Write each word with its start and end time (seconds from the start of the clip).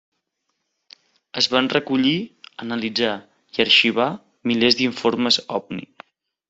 Es 1.41 1.49
van 1.55 1.69
recollir, 1.73 2.15
analitzar 2.67 3.13
i 3.59 3.65
arxivar 3.67 4.09
milers 4.53 4.83
d'informes 4.83 5.43
ovni. 5.63 5.91